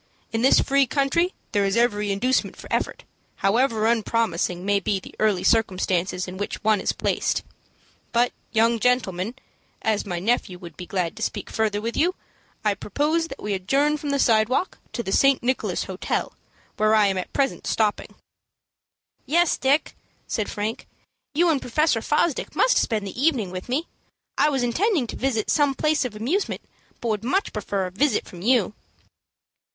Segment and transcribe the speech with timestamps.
[0.31, 3.03] In this free country there is every inducement for effort,
[3.45, 7.43] however unpromising may be the early circumstances in which one is placed.
[8.11, 9.35] But, young gentlemen,
[9.83, 12.15] as my nephew would be glad to speak further with you,
[12.65, 15.43] I propose that we adjourn from the sidewalk to the St.
[15.43, 16.33] Nicholas Hotel,
[16.77, 18.15] where I am at present stopping."
[19.27, 19.95] "Yes, Dick,"
[20.25, 20.87] said Frank,
[21.35, 23.85] "you and Professor Fosdick must spend the evening with me.
[24.35, 26.61] I was intending to visit some place of amusement,
[27.01, 28.73] but would much prefer a visit from you."